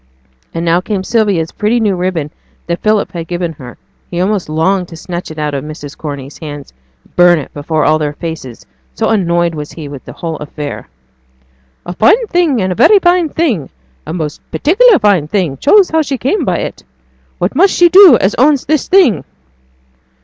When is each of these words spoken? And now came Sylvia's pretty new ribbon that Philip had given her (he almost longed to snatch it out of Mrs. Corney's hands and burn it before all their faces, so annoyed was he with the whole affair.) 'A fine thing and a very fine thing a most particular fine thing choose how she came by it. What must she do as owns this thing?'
And 0.51 0.65
now 0.65 0.81
came 0.81 1.03
Sylvia's 1.03 1.51
pretty 1.51 1.79
new 1.79 1.95
ribbon 1.95 2.31
that 2.65 2.79
Philip 2.81 3.11
had 3.11 3.27
given 3.27 3.53
her 3.53 3.77
(he 4.09 4.19
almost 4.19 4.49
longed 4.49 4.87
to 4.87 4.95
snatch 4.97 5.29
it 5.29 5.37
out 5.37 5.53
of 5.53 5.63
Mrs. 5.63 5.95
Corney's 5.95 6.39
hands 6.39 6.73
and 7.05 7.15
burn 7.15 7.37
it 7.37 7.53
before 7.53 7.85
all 7.85 7.99
their 7.99 8.13
faces, 8.13 8.65
so 8.95 9.09
annoyed 9.09 9.53
was 9.53 9.73
he 9.73 9.87
with 9.87 10.03
the 10.03 10.13
whole 10.13 10.37
affair.) 10.37 10.87
'A 11.85 11.93
fine 11.93 12.25
thing 12.25 12.63
and 12.63 12.71
a 12.71 12.73
very 12.73 12.97
fine 12.97 13.29
thing 13.29 13.69
a 14.07 14.11
most 14.11 14.41
particular 14.49 14.97
fine 14.97 15.27
thing 15.27 15.57
choose 15.57 15.91
how 15.91 16.01
she 16.01 16.17
came 16.17 16.45
by 16.45 16.57
it. 16.57 16.83
What 17.37 17.53
must 17.53 17.75
she 17.75 17.87
do 17.87 18.17
as 18.19 18.33
owns 18.39 18.65
this 18.65 18.87
thing?' 18.87 19.23